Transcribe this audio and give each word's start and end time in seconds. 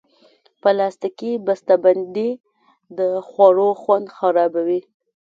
پلاستيکي 0.61 1.31
بستهبندۍ 1.45 2.31
د 2.97 2.99
خوړو 3.27 3.69
خوند 3.81 4.07
خرابوي. 4.17 4.81